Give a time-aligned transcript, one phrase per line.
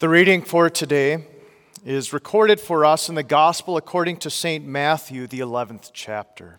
[0.00, 1.24] The reading for today
[1.84, 4.66] is recorded for us in the Gospel according to St.
[4.66, 6.58] Matthew, the 11th chapter.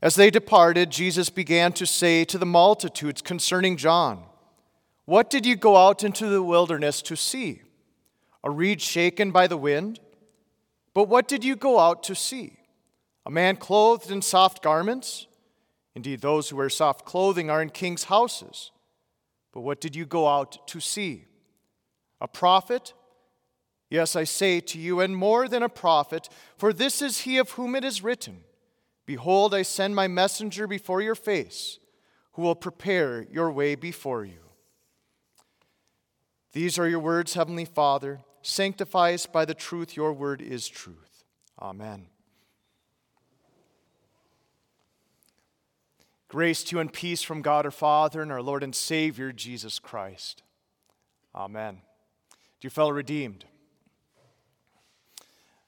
[0.00, 4.22] As they departed, Jesus began to say to the multitudes concerning John,
[5.06, 7.62] What did you go out into the wilderness to see?
[8.44, 9.98] A reed shaken by the wind?
[10.94, 12.58] But what did you go out to see?
[13.26, 15.26] A man clothed in soft garments?
[15.96, 18.70] Indeed, those who wear soft clothing are in king's houses.
[19.50, 21.26] But what did you go out to see?
[22.20, 22.92] A prophet?
[23.88, 27.50] Yes, I say to you, and more than a prophet, for this is he of
[27.50, 28.44] whom it is written
[29.04, 31.80] Behold, I send my messenger before your face,
[32.32, 34.38] who will prepare your way before you.
[36.52, 38.20] These are your words, Heavenly Father.
[38.42, 39.96] Sanctify us by the truth.
[39.96, 41.24] Your word is truth.
[41.60, 42.06] Amen.
[46.28, 49.80] Grace to you and peace from God our Father and our Lord and Savior, Jesus
[49.80, 50.44] Christ.
[51.34, 51.80] Amen.
[52.60, 53.46] Dear fellow redeemed,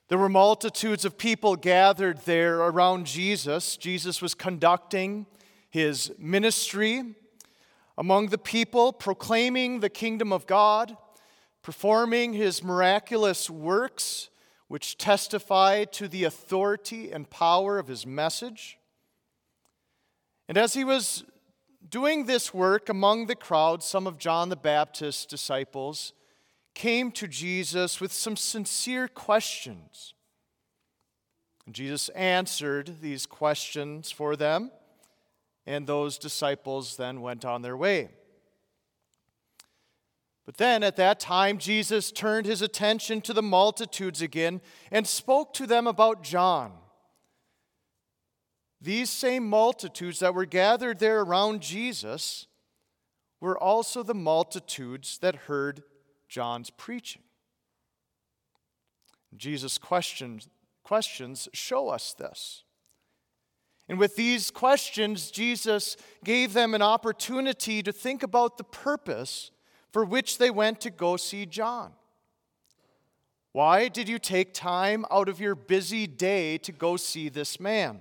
[0.09, 3.79] there were multitudes of people gathered there around Jesus.
[3.79, 5.25] Jesus was conducting
[5.71, 7.15] his ministry
[7.97, 10.95] among the people, proclaiming the kingdom of God,
[11.63, 14.29] performing his miraculous works,
[14.69, 18.77] which testify to the authority and power of his message.
[20.47, 21.25] And as he was
[21.89, 26.13] doing this work among the crowd, some of John the Baptist's disciples
[26.75, 30.15] came to Jesus with some sincere questions.
[31.67, 34.71] And Jesus answered these questions for them,
[35.67, 38.11] and those disciples then went on their way.
[40.45, 45.55] But then at that time, Jesus turned his attention to the multitudes again and spoke
[45.55, 46.73] to them about John.
[48.81, 52.49] These same multitudes that were gathered there around Jesus
[53.41, 55.85] were also the multitudes that heard
[56.33, 57.21] John's preaching.
[59.37, 60.49] Jesus' questions,
[60.83, 62.65] questions show us this.
[63.87, 69.51] And with these questions, Jesus gave them an opportunity to think about the purpose
[69.93, 71.93] for which they went to go see John.
[73.53, 78.01] Why did you take time out of your busy day to go see this man?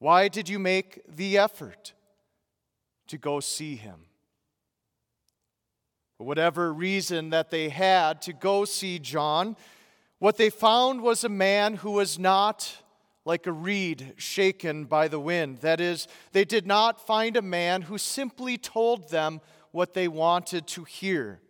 [0.00, 1.92] Why did you make the effort
[3.06, 4.06] to go see him?
[6.22, 9.56] Whatever reason that they had to go see John,
[10.18, 12.82] what they found was a man who was not
[13.24, 15.58] like a reed shaken by the wind.
[15.58, 19.40] That is, they did not find a man who simply told them
[19.70, 21.40] what they wanted to hear.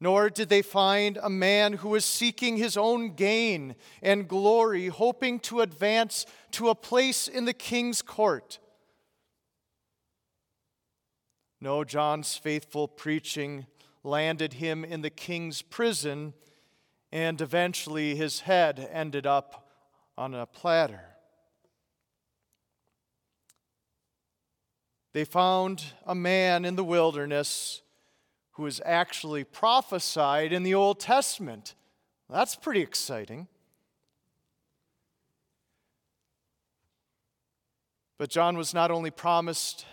[0.00, 5.38] Nor did they find a man who was seeking his own gain and glory, hoping
[5.40, 8.58] to advance to a place in the king's court.
[11.64, 13.66] No, John's faithful preaching
[14.02, 16.34] landed him in the king's prison,
[17.10, 19.66] and eventually his head ended up
[20.18, 21.00] on a platter.
[25.14, 27.80] They found a man in the wilderness
[28.50, 31.74] who was actually prophesied in the Old Testament.
[32.28, 33.48] That's pretty exciting.
[38.18, 39.86] But John was not only promised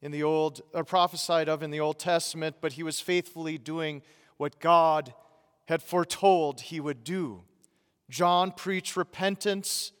[0.00, 4.02] in the old or prophesied of in the Old Testament, but he was faithfully doing
[4.36, 5.12] what God
[5.66, 7.42] had foretold he would do.
[8.08, 9.92] John preached repentance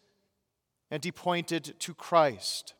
[0.90, 2.74] and he pointed to Christ.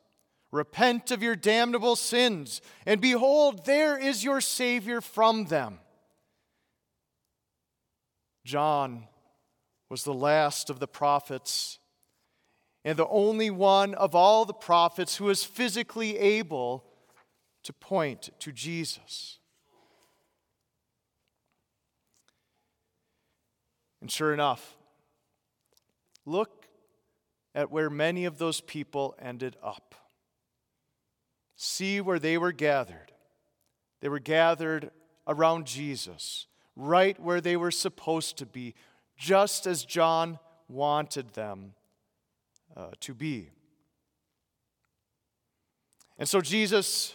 [0.50, 5.78] Repent of your damnable sins, and behold, there is your Savior from them.
[8.46, 9.04] John
[9.90, 11.78] was the last of the prophets
[12.82, 16.87] and the only one of all the prophets who was physically able
[17.68, 19.40] to point to Jesus.
[24.00, 24.78] And sure enough,
[26.24, 26.64] look
[27.54, 29.94] at where many of those people ended up.
[31.56, 33.12] See where they were gathered.
[34.00, 34.90] They were gathered
[35.26, 38.74] around Jesus, right where they were supposed to be,
[39.18, 40.38] just as John
[40.70, 41.74] wanted them
[42.74, 43.50] uh, to be.
[46.18, 47.14] And so Jesus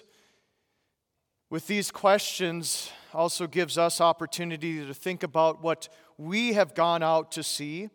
[1.54, 7.32] with these questions also gives us opportunity to think about what we have gone out
[7.32, 7.92] to see.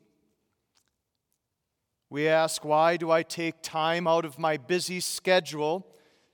[2.08, 5.84] We ask, why do I take time out of my busy schedule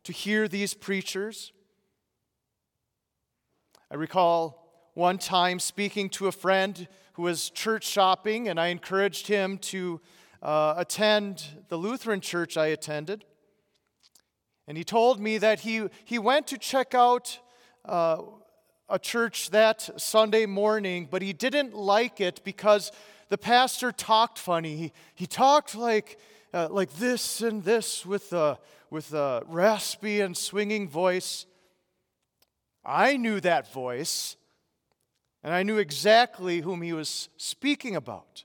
[0.03, 1.55] to hear these preachers?
[3.91, 9.29] I recall one time speaking to a friend who was church shopping, and I encouraged
[9.29, 9.99] him to
[10.43, 13.25] uh, attend the Lutheran church I attended.
[14.66, 17.38] And he told me that he, he went to check out
[17.84, 18.22] uh,
[18.88, 22.93] a church that Sunday morning, but he didn't like it because
[23.28, 24.76] the pastor talked funny.
[24.76, 26.19] He, he talked like,
[26.52, 28.58] uh, like this and this with a,
[28.90, 31.46] with a raspy and swinging voice.
[32.84, 34.37] I knew that voice,
[35.43, 38.44] and I knew exactly whom he was speaking about.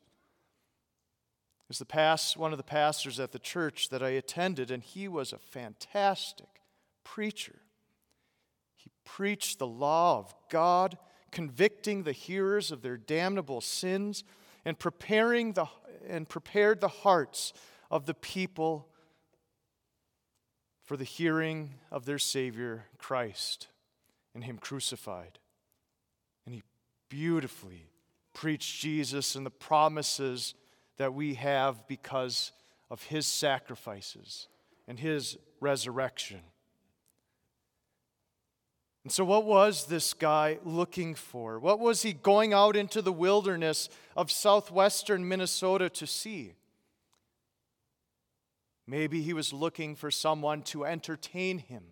[1.70, 5.08] Was the past, one of the pastors at the church that I attended, and he
[5.08, 6.48] was a fantastic
[7.04, 7.60] preacher.
[8.76, 10.98] He preached the law of God,
[11.32, 14.24] convicting the hearers of their damnable sins
[14.66, 15.68] and preparing the
[16.08, 17.54] and prepared the hearts
[17.92, 18.88] of the people
[20.84, 23.68] for the hearing of their Savior Christ
[24.34, 25.38] and Him crucified.
[26.46, 26.64] And He
[27.10, 27.92] beautifully
[28.34, 30.56] preached Jesus and the promises
[31.00, 32.52] that we have because
[32.92, 34.48] of His sacrifices
[34.88, 36.42] and His resurrection.
[39.04, 41.58] And so, what was this guy looking for?
[41.58, 46.54] What was he going out into the wilderness of southwestern Minnesota to see?
[48.86, 51.84] Maybe he was looking for someone to entertain him.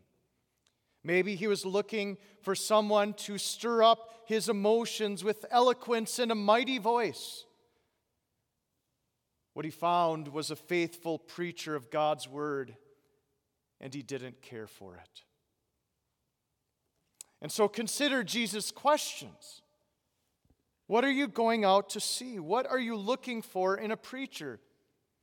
[1.04, 6.36] Maybe he was looking for someone to stir up his emotions with eloquence and a
[6.36, 7.46] mighty voice.
[9.58, 12.76] What he found was a faithful preacher of God's word,
[13.82, 15.24] and he didn't care for it.
[17.42, 19.64] And so consider Jesus' questions.
[20.86, 22.38] What are you going out to see?
[22.38, 24.60] What are you looking for in a preacher?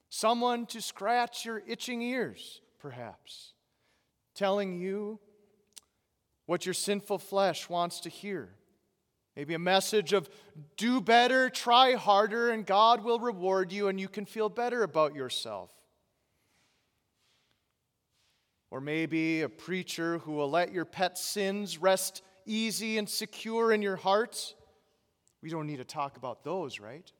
[0.08, 3.52] Someone to scratch your itching ears, perhaps,
[4.34, 5.20] telling you
[6.46, 8.48] what your sinful flesh wants to hear.
[9.36, 10.28] Maybe a message of
[10.76, 15.14] do better, try harder, and God will reward you and you can feel better about
[15.14, 15.70] yourself.
[18.70, 23.82] Or maybe a preacher who will let your pet sins rest easy and secure in
[23.82, 24.54] your heart.
[25.42, 27.10] We don't need to talk about those, right?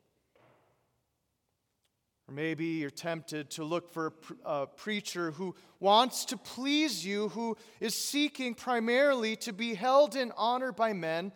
[2.26, 4.14] Or maybe you're tempted to look for
[4.44, 10.32] a, preacher who wants to please you, who is seeking primarily to be held in
[10.36, 11.32] honor by men,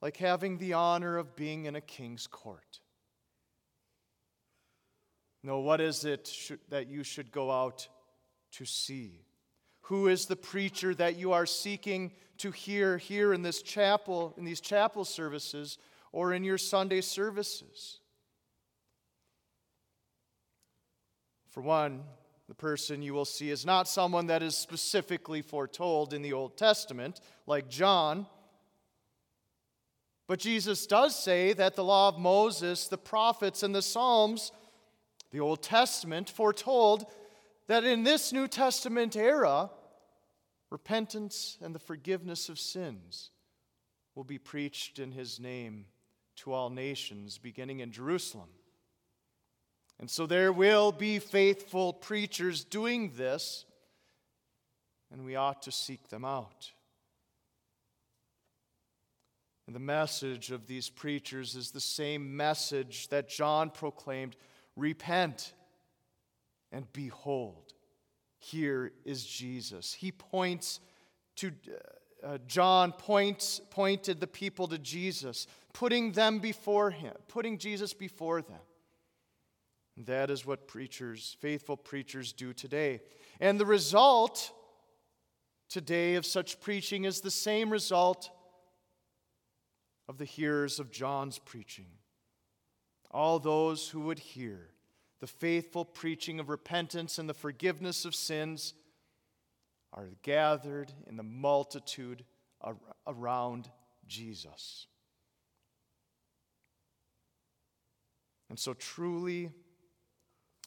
[0.00, 2.80] like having the honor of being in a king's court.
[5.42, 7.88] No, what is it that you should go out
[8.52, 9.24] to see?
[9.82, 14.44] Who is the preacher that you are seeking to hear here in this chapel, in
[14.44, 15.78] these chapel services,
[16.12, 17.98] or in your Sunday services?
[21.48, 22.04] For one,
[22.46, 26.56] the person you will see is not someone that is specifically foretold in the Old
[26.56, 28.26] Testament, like John.
[30.30, 34.52] But Jesus does say that the law of Moses, the prophets, and the Psalms,
[35.32, 37.06] the Old Testament, foretold
[37.66, 39.70] that in this New Testament era,
[40.70, 43.30] repentance and the forgiveness of sins
[44.14, 45.86] will be preached in his name
[46.36, 48.50] to all nations, beginning in Jerusalem.
[49.98, 53.64] And so there will be faithful preachers doing this,
[55.10, 56.70] and we ought to seek them out.
[59.70, 64.34] And the message of these preachers is the same message that John proclaimed
[64.74, 65.52] repent
[66.72, 67.74] and behold,
[68.40, 69.92] here is Jesus.
[69.92, 70.80] He points
[71.36, 71.52] to,
[72.20, 78.42] uh, John points, pointed the people to Jesus, putting them before him, putting Jesus before
[78.42, 78.58] them.
[79.96, 83.02] And that is what preachers, faithful preachers, do today.
[83.38, 84.50] And the result
[85.68, 88.32] today of such preaching is the same result
[90.10, 91.86] of the hearers of John's preaching.
[93.12, 94.70] All those who would hear
[95.20, 98.74] the faithful preaching of repentance and the forgiveness of sins
[99.92, 102.24] are gathered in the multitude
[103.06, 103.70] around
[104.08, 104.88] Jesus.
[108.48, 109.52] And so, truly,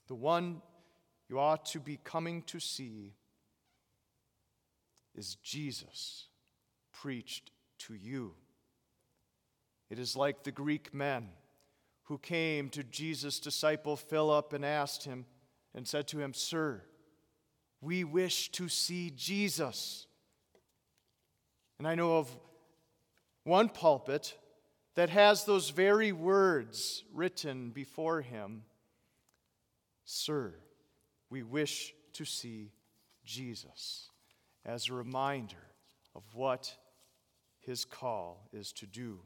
[0.08, 0.62] the one
[1.28, 3.12] you ought to be coming to see
[5.14, 6.28] is Jesus
[6.94, 8.36] preached to you.
[9.94, 11.30] It is like the Greek men
[12.06, 15.28] who came to Jesus' disciple Philip and asked him
[15.76, 16.82] and said to him, Sir,
[17.80, 20.08] we wish to see Jesus.
[21.78, 22.36] And I know of
[23.44, 24.36] one pulpit
[24.96, 28.64] that has those very words written before him
[30.06, 30.56] Sir,
[31.30, 32.72] we wish to see
[33.24, 34.10] Jesus,
[34.66, 35.68] as a reminder
[36.16, 36.76] of what
[37.60, 39.20] his call is to do.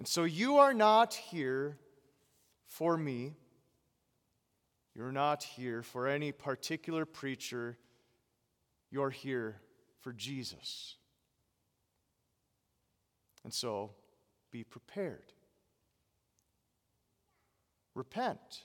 [0.00, 1.76] And so you are not here
[2.64, 3.34] for me.
[4.94, 7.76] You're not here for any particular preacher.
[8.90, 9.60] You're here
[10.00, 10.96] for Jesus.
[13.44, 13.90] And so,
[14.50, 15.34] be prepared.
[17.94, 18.62] Repent,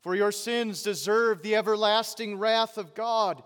[0.00, 3.40] for your sins deserve the everlasting wrath of God.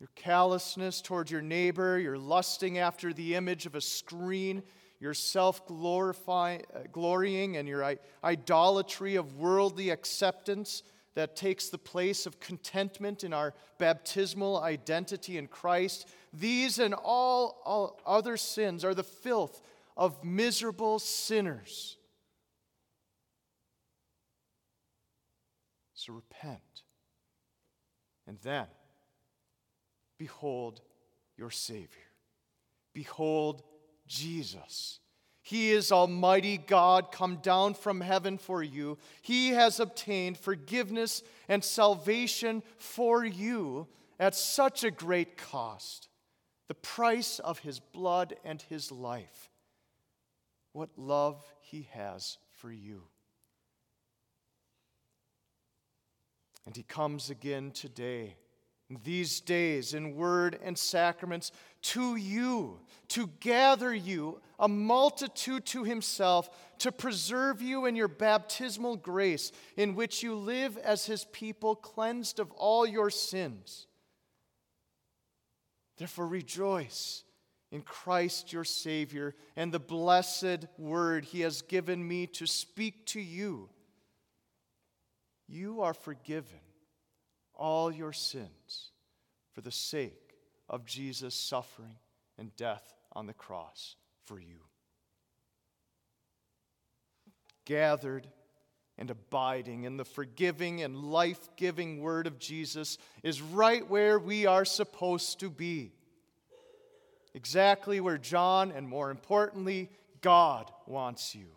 [0.00, 4.62] Your callousness toward your neighbor, your lusting after the image of a screen,
[5.04, 6.56] your self uh,
[6.90, 7.94] glorying, and your
[8.24, 10.82] idolatry of worldly acceptance
[11.14, 16.08] that takes the place of contentment in our baptismal identity in Christ.
[16.32, 19.60] These and all, all other sins are the filth
[19.94, 21.98] of miserable sinners.
[25.92, 26.82] So repent.
[28.26, 28.68] And then,
[30.18, 30.80] behold
[31.36, 32.08] your Savior.
[32.94, 33.62] Behold
[34.06, 35.00] Jesus.
[35.42, 38.96] He is Almighty God come down from heaven for you.
[39.20, 43.86] He has obtained forgiveness and salvation for you
[44.18, 46.08] at such a great cost.
[46.68, 49.50] The price of his blood and his life.
[50.72, 53.02] What love he has for you.
[56.64, 58.36] And he comes again today
[58.90, 66.50] these days in word and sacraments to you, to gather you, a multitude to himself,
[66.78, 72.38] to preserve you in your baptismal grace, in which you live as his people, cleansed
[72.38, 73.86] of all your sins.
[75.96, 77.24] Therefore, rejoice
[77.70, 83.20] in Christ your Savior and the blessed word he has given me to speak to
[83.20, 83.68] you.
[85.48, 86.60] You are forgiven
[87.56, 88.90] all your sins
[89.52, 90.34] for the sake
[90.68, 91.96] of Jesus' suffering
[92.38, 94.58] and death on the cross for you.
[97.64, 98.26] Gathered
[98.96, 104.46] and abiding in the forgiving and life giving word of Jesus is right where we
[104.46, 105.92] are supposed to be.
[107.34, 111.48] Exactly where John, and more importantly, God wants you.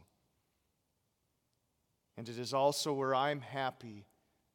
[2.18, 4.07] And it is also where I'm happy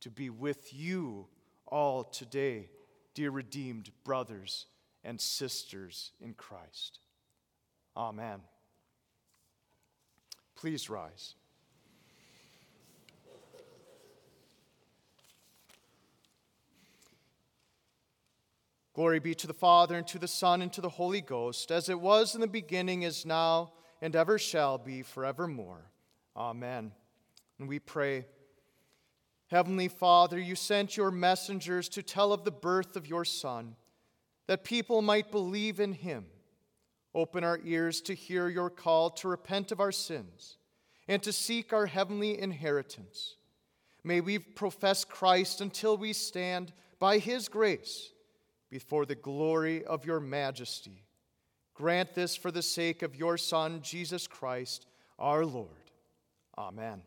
[0.02, 1.26] to be with you
[1.66, 2.68] all today,
[3.14, 4.66] dear redeemed brothers
[5.04, 6.98] and sisters in Christ.
[7.96, 8.40] Amen.
[10.56, 11.34] Please rise.
[18.94, 21.88] Glory be to the Father, and to the Son, and to the Holy Ghost, as
[21.88, 25.90] it was in the beginning, is now, and ever shall be, forevermore.
[26.36, 26.92] Amen.
[27.58, 28.26] And we pray.
[29.52, 33.76] Heavenly Father, you sent your messengers to tell of the birth of your Son,
[34.46, 36.24] that people might believe in him.
[37.14, 40.56] Open our ears to hear your call to repent of our sins
[41.06, 43.36] and to seek our heavenly inheritance.
[44.02, 48.10] May we profess Christ until we stand by his grace
[48.70, 51.04] before the glory of your majesty.
[51.74, 54.86] Grant this for the sake of your Son, Jesus Christ,
[55.18, 55.68] our Lord.
[56.56, 57.02] Amen.